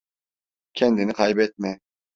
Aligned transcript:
Kendini 0.73 1.13
kaybetme. 1.13 1.79